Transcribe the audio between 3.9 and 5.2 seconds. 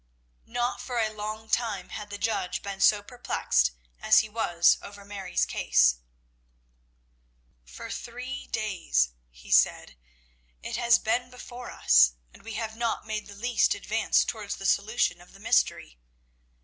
as he was over